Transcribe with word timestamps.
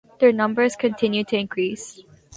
Their 0.19 0.31
numbers 0.31 0.75
continue 0.75 1.23
to 1.25 1.37
increase. 1.37 2.01